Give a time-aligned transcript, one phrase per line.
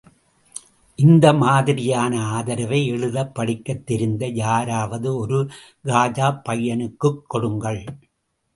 [0.95, 5.49] இந்த மாதிரியான ஆதரவை எழுதப் படிக்கத் தெரிந்த யாராவது ஒரு
[5.83, 7.83] காஜாப் பையனுக்குக் கொடுங்கள்.